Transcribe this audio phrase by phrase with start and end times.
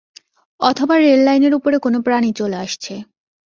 [0.59, 2.93] অথবা রেললাইনের উপরে কোন প্রাণী চলে আসছে।